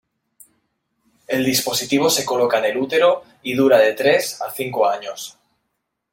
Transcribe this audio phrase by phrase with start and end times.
[1.27, 5.37] El dispositivo se coloca en el útero y dura de tres a cinco años.